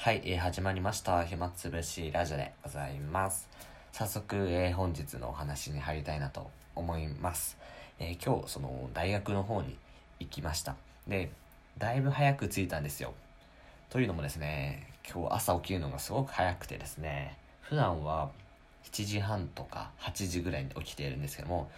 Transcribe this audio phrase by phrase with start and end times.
[0.00, 1.24] はい、えー、始まりました。
[1.24, 3.48] 暇つぶしラジオでございます。
[3.90, 7.58] 早速、えー、本日のお話に入りたいなと思います。
[7.98, 9.76] えー、今日、その、大学の方に
[10.20, 10.76] 行きました。
[11.08, 11.32] で、
[11.78, 13.12] だいぶ早く着いたんですよ。
[13.90, 18.30] というのもですね、今日朝起きるのがすごく早くてですね、普段は
[18.92, 21.68] 7時半とか8時ぐらいに起きているんですけども、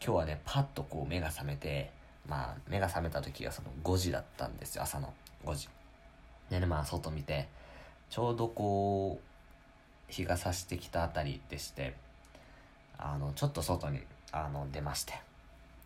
[0.00, 1.90] 今日はね、パッとこう目が覚めて、
[2.28, 5.12] まあ、目が覚めた時がその5時だったんですよ、朝の
[5.44, 5.68] 5時。
[6.50, 7.48] でね、まあ、外見て、
[8.10, 11.94] ちょうどこう日が差してきたあたりでして
[12.98, 14.00] あのちょっと外に
[14.32, 15.14] あの出まして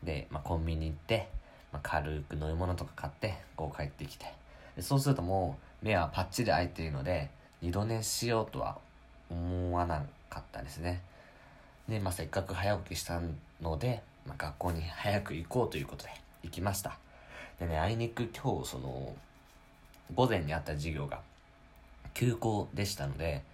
[0.02, 1.28] で、まあ、コンビニ行って、
[1.72, 4.26] まあ、軽く飲み物とか買ってこう帰ってきて
[4.76, 7.30] でそうするともう目はパッチリ開いているので
[7.62, 8.78] 二度寝しようとは
[9.30, 11.02] 思わなかったですね。
[11.88, 13.20] で、まあ、せっかく早起きした
[13.60, 16.10] ので、まあ、学校に早く行こうということで
[16.42, 16.98] 行きました。
[17.58, 19.14] でねあいにく今日その
[20.14, 21.20] 午前にあった授業が
[22.18, 23.44] 休校でしたので、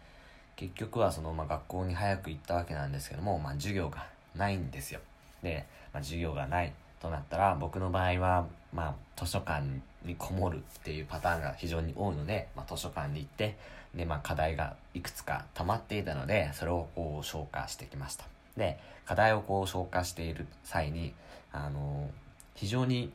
[0.56, 5.01] 結局はその、まあ、学校に早く行ったわけなんですけども、まあ、授業がないんですよ。
[5.43, 9.65] で、まあ、授業がないとなったら、僕の場合は、まあ、図書館
[10.06, 13.59] にこもるっていうパターンが非常に多いので、まあ、図書館に行って、
[13.95, 18.24] で、まあ、課題がいくつか溜まっていたので、それをこう消化してきました。
[18.56, 21.12] で、課題をこう消化している際に、
[21.52, 23.12] あのー、非常に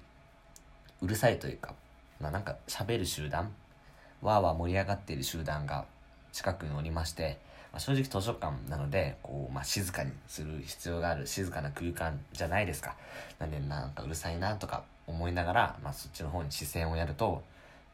[1.02, 1.74] うるさいというか、
[2.22, 3.52] まあ、なんか喋る集団
[4.22, 5.86] わーわー盛り上がっている集団が
[6.32, 7.38] 近くにおりまして、
[7.72, 12.96] まあ、正直図書館なので、こう、まあ、静かにする必要がある静かな空間じゃないですか。
[13.38, 17.44] なんで、なんかうるさいなとか思いながら、まあ、そっちの方に視線をやると、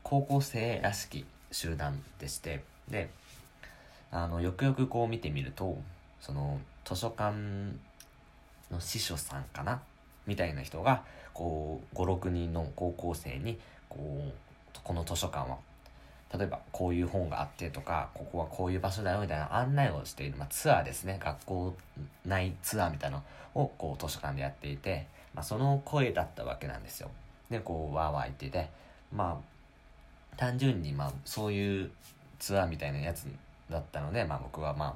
[0.03, 3.09] 高校生らしき集団でして、で、
[4.12, 5.78] あの、よくよくこう見てみると、
[6.22, 7.36] その、図書館
[8.72, 9.81] の司書さんかな？
[10.28, 11.03] みたいな人が、
[11.34, 13.59] こう、5、6人の高校生に、
[13.90, 14.34] こう、
[14.84, 15.58] この図書館は
[16.34, 21.20] 例えばこういう本があってとかここはこういう場所だよみたいな案内をしている、まあ、ツアーですね。
[21.23, 21.76] 学校
[22.26, 23.23] 内ツアーみたいなの
[23.62, 27.09] をこう図書館でやっていて、まあ、その声だったわけなんですよ。
[27.50, 28.69] でこうわーわー言ってて
[29.13, 31.91] まあ単純にまあそういう
[32.40, 33.28] ツアーみたいなやつ
[33.69, 34.96] だったので、まあ、僕はま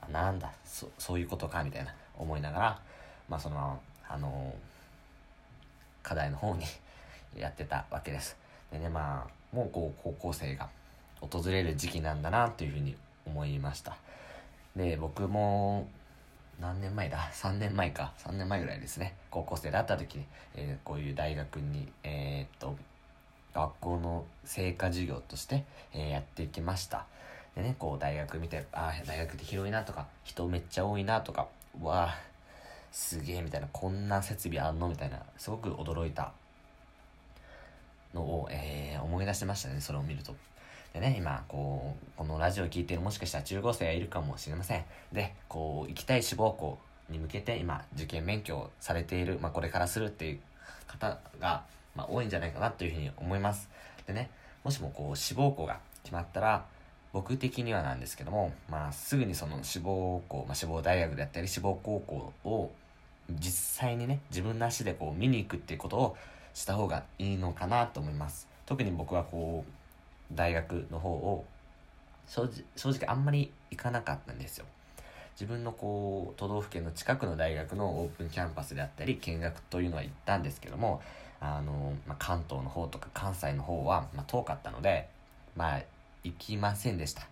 [0.00, 2.80] あなんだそそういうことかみたいな思いながら
[3.28, 4.54] まあそのあの
[6.02, 6.64] 課題の方に
[7.36, 8.36] やってたわけです。
[8.72, 10.68] でねまあもうこう高校生が
[11.20, 13.96] 訪れる時期なんだなというふうに思いました。
[14.76, 15.88] で僕も
[16.60, 18.12] 何年前だ？3年前か。
[18.18, 19.14] 3年前ぐらいですね。
[19.30, 20.24] 高校生だった時に、
[20.56, 22.76] えー、こういう大学にえー、っと
[23.54, 27.06] 学校の成果授業として、えー、やってきました。
[27.54, 31.46] でねこう大学見てああ大学って広いなとか人めっちゃ多いなとか
[31.80, 32.18] わあ
[32.90, 36.32] すげえみたいなこんな設備あんのみたいなすごく驚いた
[38.14, 40.34] のを、えー、思い出しましたね、それを見ると。
[40.92, 44.84] でね、今、こう、このラジオを聴いてるもしかしたら中高生がいるかもしれません。
[45.12, 46.78] で、こう、行きたい志望校
[47.10, 50.40] に向けて今、受験勉強されている、まあ、これからするっていう
[50.86, 51.64] 方が、
[51.96, 53.68] まあ、多いんじゃないかなというふうに思います。
[54.06, 54.30] でね、
[54.62, 56.64] もしもこう、志望校が決まったら、
[57.12, 62.72] 僕的にはなんですけども、まあ、すぐにその志望校、まあ、志望大学であったり、志望高校を
[63.30, 66.16] 実際にね、自分の足でこう見に行くっていうことを
[66.54, 68.48] した方がいいのかなと思います。
[68.64, 71.44] 特に僕はこう大学の方を
[72.26, 72.48] 正
[72.90, 74.64] 直あんまり行かなかったんですよ。
[75.34, 81.02] 自分のこう都道府県の近くの大学のオープンキャンパスであったり見学というのは行ったんですけども
[81.40, 85.08] あの、まあ、関東の方とか関西の方は、まあ、遠かったので
[85.56, 85.82] まあ
[86.22, 87.26] 行きませんでした。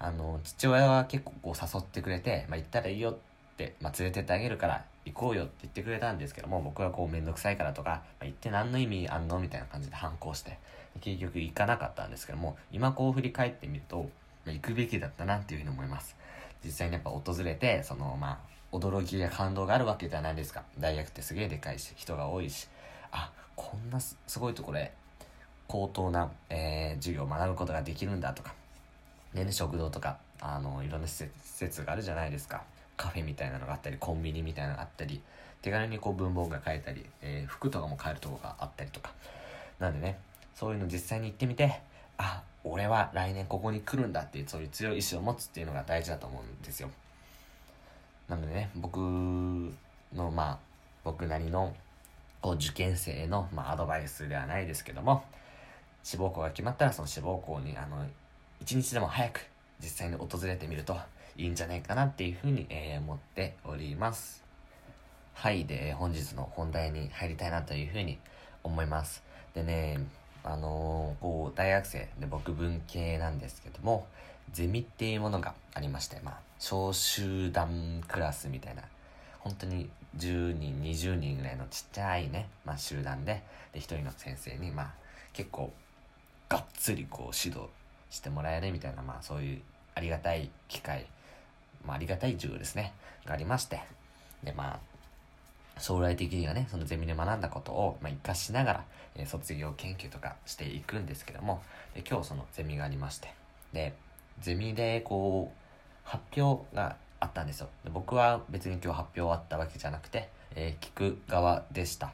[0.00, 3.16] あの父親は結構こう誘ってくれて、まあ、行ったらいいよっ
[3.56, 9.38] て、まあ、連れてってあげるから行こうよって言ってくれたんですけども、僕はこうめんどくさいからとか、まあ、行って何の意味あんの？
[9.38, 10.58] みたいな感じで反抗して、
[11.00, 14.08] 結局行かなかったんですけども、今こう振り返ってみると、
[14.44, 16.16] まあ、行くべきだったなっていうふうに思います。
[16.64, 18.40] 実際にやっぱ訪れて、そのま
[18.72, 20.62] あ、驚きや感動があるわけじゃないですか。
[20.78, 22.68] 大学ってすげえでかいし、人が多いし、
[23.12, 24.92] あ、こんなすごいところで、
[25.68, 28.54] 高等な、えー、授業を学ぶことができるんだとか、
[29.32, 32.62] ね、食堂とか、あの、いろんな施設があるじゃないですか。
[32.96, 35.20] カフェみたいなのがあったり、コンビニみたいなのがあったり、
[35.62, 39.12] 手軽にこう文房具が買えたり、えー、服とかも買えるとこがあったりとか。
[39.78, 40.18] なんでね、
[40.54, 41.80] そういうの実際に行ってみて、
[42.18, 46.90] あ、俺は来年ここに来るんだっていう、そういう強い意志を持つっていうのが大事だと思うんですよ。
[48.28, 50.58] なのでね、僕の、まあ、
[51.02, 51.74] 僕なりの、
[52.40, 55.24] こう、受験生への、まあ、アドバイスではないですけども、
[56.02, 58.06] 志望校が決まったら、その志望校に、あの、
[58.60, 59.46] 一日でも早く
[59.80, 60.96] 実際に訪れてみると、
[61.36, 64.44] いいんじゃないかなっていうふうに、えー、思っております。
[65.34, 65.64] はい。
[65.66, 68.18] で、本日の本題に入りたいなというふうに
[68.62, 69.22] 思います。
[69.54, 69.98] でね、
[70.44, 74.06] あのー、こう、大学生で僕文系なんですけども、
[74.52, 78.82] ゼミっていうものがありまして、まあ、小集団クラスみたいな、
[79.40, 83.42] 本当に10人、20人ぐらいのちっちゃいね、まあ、集団で、
[83.72, 84.94] で、一人の先生に、まあ、
[85.32, 85.72] 結構、
[86.48, 87.68] がっつりこう、指導
[88.10, 89.62] してもらえるみたいな、まあ、そういう
[89.94, 91.06] ありがたい機会、
[91.84, 92.92] まあ、ありがたい授業ですね、
[93.24, 93.80] がありまして、
[94.42, 94.80] で、ま
[95.76, 98.84] あ、将来的にはね、そのゼミで学んだことを、まあ、活かしながら、
[99.16, 101.62] えー、卒業研究とかしていくんですけども、
[101.94, 103.32] で今日そのゼミがありまして、
[103.72, 103.94] で、
[104.40, 105.58] ゼミでこう、
[106.04, 107.68] 発表があったんですよ。
[107.82, 112.12] で僕は別に今日発表あったわけじゃなくて、えー、聞く側でした。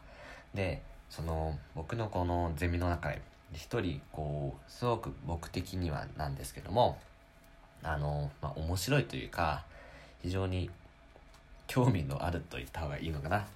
[0.54, 3.20] で、その、僕のこのゼミの中で、
[3.52, 6.98] 一人、こう、すごく僕的にはなんですけども、
[7.82, 9.64] あの、まあ、面白いというか、
[10.22, 10.70] 非常に
[11.66, 13.46] 興味のあると言った方がいいのかな。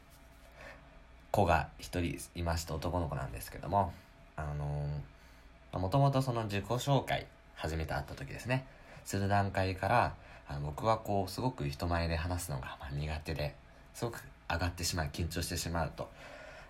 [1.31, 3.93] 子が一人いました男の子なんですけども、
[4.37, 7.27] あの、もともとその自己紹介
[7.57, 8.67] 始めて会った時ですね、
[9.05, 10.15] する段階から、
[10.47, 13.55] あ僕はこう、すごく人前で話すのがま苦手で、
[13.95, 16.09] すごく上がってしまう、緊張してしまうと、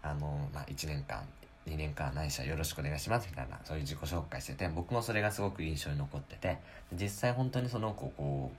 [0.03, 1.27] あの、まあ、1年間、
[1.67, 6.59] 2年間ないしはよろしくお願いしますみたいな、そういう自己紹介してて、僕もそれがすごく印象に残ってて、
[6.93, 8.57] 実際本当にその子、こう、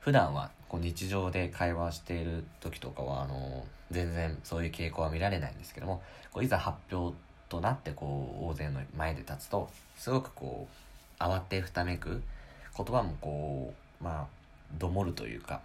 [0.00, 6.02] 普段はこう日常で会話している時とかは、あの、全然そういう傾向は見られないんですけども、
[6.32, 7.16] こういざ発表
[7.48, 12.22] となってこう、大勢の前で立つと、すごくこう、慌てふためく、
[12.76, 14.26] 言葉もこう、まあ、
[14.78, 15.60] どもるというか、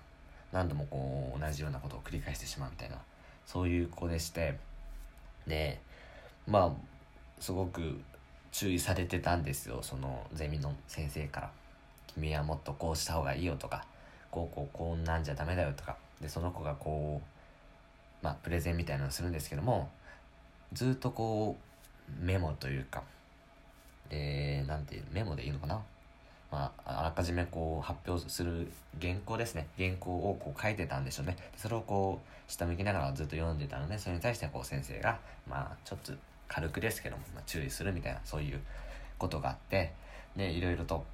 [0.51, 2.97] 何度もこう、同じようなことを繰り返してしまうみたいな、
[3.45, 4.57] そういう子でして、
[5.47, 5.81] で、
[6.49, 6.71] まあ、
[7.39, 8.01] すごく
[8.51, 11.51] 注意されてたんですよ、そのゼミの先生から。
[12.07, 13.85] 君はもっとこうした方がいいよとか、
[14.31, 19.89] こうこうこんなんじゃダメだよとかでその子がこうまあプレゼンみたいなのをするんですけども
[20.73, 21.55] ずっとこ
[22.21, 23.03] うメモというか
[24.09, 25.81] でなんていうメモでいいのかな
[26.51, 29.67] まあ、あらかじめこう発表する原稿ですね。
[29.77, 31.37] 原稿をこう書いてたんでしょうね。
[31.55, 36.11] それをこう下向きながらずっと読んでたので、それに対してこう先生が、まあちょっと
[36.49, 38.59] 軽くですけども、まあ、注意するみたいなそういう
[39.17, 39.93] ことがあって、
[40.35, 41.05] で、いろいろと、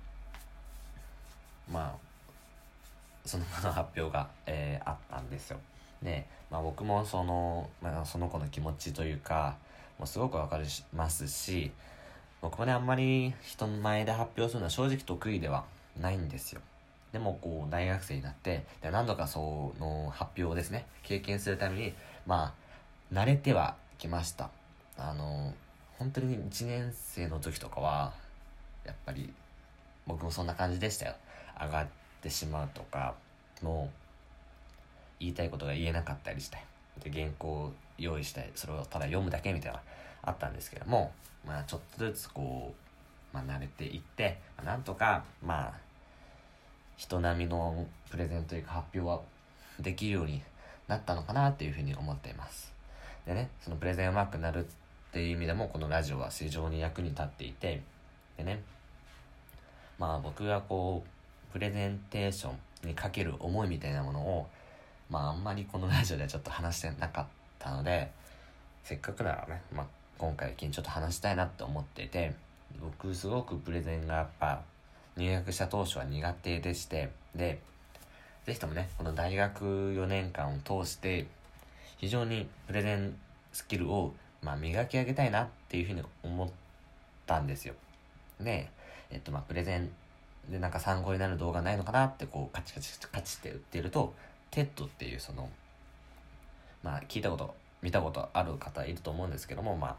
[1.72, 2.06] まあ
[3.26, 5.58] その子の発表が、えー、あったんですよ。
[6.04, 9.58] で、まあ、僕もその、まあ、その子の気持ちというか、
[9.98, 11.72] もうすごくわかりますし、
[12.42, 15.66] 僕もね、あんまり人の前で発表するのは正直得意では
[16.00, 16.62] ないんですよ。
[17.12, 21.94] でも、こう、大学生になって、で何度かその発表をですね、経験するために、
[22.28, 22.54] ま
[23.12, 24.50] あ、慣れてはきました。
[24.98, 25.54] あの、
[25.98, 28.14] 本当に1年生の時とかは、
[28.86, 29.34] やっぱり、
[30.08, 31.16] 僕もそんな感じでしたよ。
[31.60, 31.88] 上がっ
[32.22, 33.16] てしまうとか
[33.62, 33.98] もう
[35.20, 36.58] 言いたいことが言えなかったりして
[37.04, 39.82] で原稿を用意してそれをただ読むだけみたいな
[40.24, 41.12] あったんですけども
[41.46, 42.74] まあちょっとずつこ
[43.34, 45.74] う、まあ、慣れていってなんとかまあ
[46.98, 49.22] 人並みのプレゼントというか発表は
[49.80, 50.42] できるように
[50.88, 52.74] なったのかなっていうふうに思っています
[53.26, 54.68] でねそのプレゼンうまくなる
[55.16, 57.82] っていう意味でもこのラジオは非常に役に立っていて
[58.38, 58.62] でね
[59.98, 62.50] まあ僕がこうプレゼンテーショ
[62.84, 64.48] ンにかける思いみたいなものを、
[65.10, 67.26] まああんまりこのラジオではちょっと話してなかっ
[67.58, 68.12] たので、
[68.84, 69.86] せっかくならね、まあ
[70.18, 72.34] 今回ちょっと話したいなって思っていて、
[72.82, 74.64] 僕すごくプレゼンがやっぱ
[75.16, 77.62] 入学した当初は苦手でして、で、
[78.46, 81.26] ぜひともね、この大学4年間を通して、
[81.98, 83.16] 非常にプレゼン
[83.54, 86.50] スキルを、まあ、磨き上げたいなっていうふうに思っ
[87.26, 87.74] たんですよ。
[88.40, 88.70] で、
[89.10, 89.90] えっと、まあ、プレゼン
[90.50, 94.14] で、なんか参考になる動画ないのかなってこうカチカチカチって売ってると、
[94.52, 95.50] TED っていうその、
[96.84, 99.96] まあ聞いたこと、見たことある方いると思うんですけども、まあ、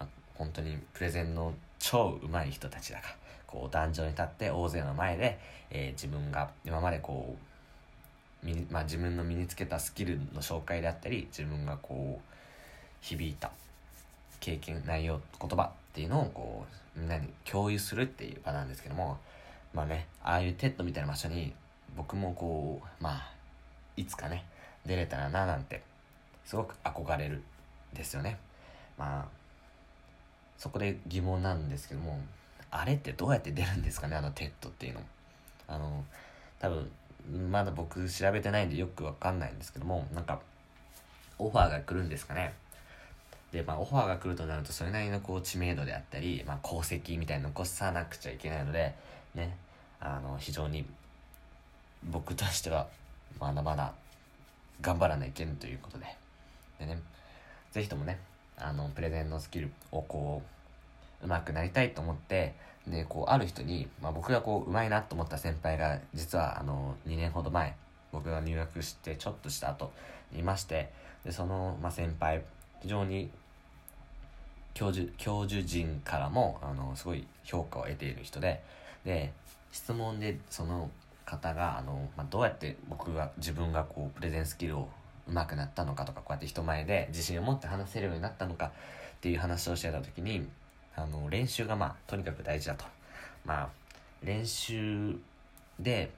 [0.00, 3.16] まあ、本当にプレゼンの超上手い人たちだから、
[3.46, 5.38] こう壇上に立って大勢の前で、
[5.70, 7.52] えー、自分が今までこう、
[8.70, 12.32] まあ、自分の身につけたスキルの紹介であったり、自分がこう、
[13.02, 13.50] 響いた
[14.40, 16.66] 経験、内容、言葉っていうのをこ
[16.96, 19.18] う、みんなに共有するっていう場なんですけども、
[19.74, 21.52] まあね、ああいう TED みたいな場所に
[21.96, 23.32] 僕もこう、まあ、
[23.96, 24.44] いつかね、
[24.86, 25.82] 出れたらななんて、
[26.44, 27.42] すごく憧れる
[27.92, 28.38] ですよね。
[28.98, 29.24] まあ、
[30.58, 32.18] そこで疑問なんですけども、
[32.70, 35.00] あれってどうやって出るんですかね、あの TED っていうの。
[35.68, 36.04] あの、
[36.58, 36.90] 多分、
[37.50, 40.40] まだ僕調べてないんでよくわかんないんですけども、なんか、
[41.38, 42.54] オファーが来るんですかね。
[43.52, 48.94] で、まあ、オファーが来るとなると、それなりのこう、知名度であったり、まあ、功績みたいなの残さなくちゃいけないので、
[49.34, 49.56] ね、
[50.00, 50.86] あの、非常に
[52.04, 52.88] 僕としては
[53.38, 53.92] まだまだ
[54.80, 56.06] 頑張らないけんということで。
[56.78, 57.00] でね、
[57.70, 58.18] ぜひともね、
[58.56, 60.42] あの、プレゼンのスキルをこ
[61.22, 62.54] う、上手くなりたいと思って、
[62.86, 67.76] で、こう、ある人に、まあ僕がこう、上手いなと思った先輩が、実はあの、2年ほど前、
[68.10, 69.92] 僕が入学してちょっとした後、
[70.36, 70.90] いまして、
[71.24, 72.42] で、その、まあ先輩、
[72.80, 73.30] 非常に
[74.74, 78.62] 教授、教授陣からも、あの、すごい評価を得ている人で、
[79.04, 79.32] で、
[79.70, 80.90] 質問でその
[81.24, 84.88] 方が、あの、まあ、どうやって僕が、自分がこう、プレゼンスキルを
[85.28, 88.70] 上手くなったのかとか、こうやって人前で自信を持って話せるようになったのかっ
[89.20, 90.48] ていう話をしてた時に、
[90.94, 92.84] あの、練習がまあ、とにかく大事だと。
[93.44, 93.68] まあ、
[94.22, 95.16] 練習
[95.78, 96.10] で、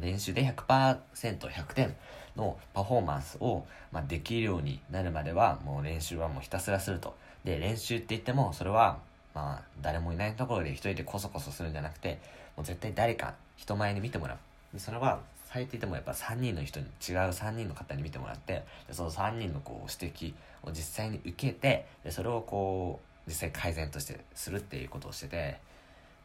[0.00, 1.06] 練習で100%、
[1.38, 1.96] 100点
[2.36, 7.14] のパフォーマンスを、まあ、できるようになるまでは、もう練習はもうひたすらすると。
[7.44, 8.98] で、練習って言っても、それは、
[9.34, 12.18] まあ、誰もいないところで一人でコソコソするんじゃなくて、
[12.56, 14.38] もう絶対誰か、人前に見てもらう。
[14.72, 16.90] でそれは、最低でもやっぱ3人の人に、違う
[17.28, 25.58] 3人の方に見てもらって、でその3人のこう指摘を実際に受けて、でそれをこう、実際改善としてするっていうことをしてて、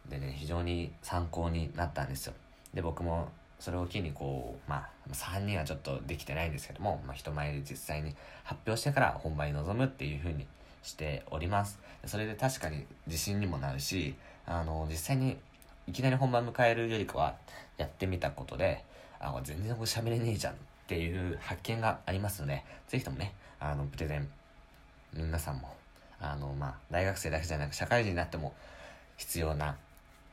[0.09, 2.33] でね、非常に参考になったんですよ。
[2.73, 10.47] で、僕もそれを機にこう、まあ、3人はちょっとできてないんですけども、まあ、人前で実際に発表してから本番に臨むっていう風に
[10.81, 11.79] しております。
[12.05, 15.37] それで確かに自信にもなるし、あの、実際に
[15.87, 17.35] いきなり本番迎えるよりかは、
[17.77, 18.83] やってみたことで、
[19.19, 20.55] あ、全然喋れねえじゃんっ
[20.87, 24.29] ていう発見がありますので、ぜひともね、あの、プレゼン、
[25.13, 25.75] 皆さんも、
[26.19, 28.53] あの、まあ、大学生だけじゃなく社会人になっても
[29.17, 29.75] 必要な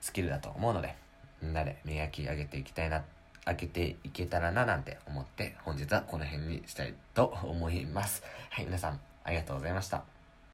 [0.00, 0.94] スキルだと思うので、
[1.42, 3.15] みんなで磨き上げていきたいなって
[3.46, 8.22] 開けていけたらななんて思って本日はこの辺にしたいと思います。
[8.50, 10.15] はい、皆さんありがとうございました。